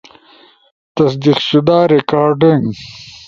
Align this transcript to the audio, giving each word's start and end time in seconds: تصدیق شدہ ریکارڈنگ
تصدیق 0.95 1.37
شدہ 1.47 1.77
ریکارڈنگ 1.91 2.65